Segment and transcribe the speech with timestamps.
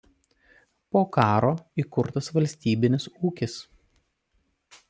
[0.95, 1.51] Po karo
[1.83, 3.63] įkurtas valstybinis ūkis.